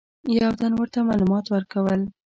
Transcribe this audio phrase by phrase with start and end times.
[0.37, 2.01] یو تن ورته معلومات ورکول.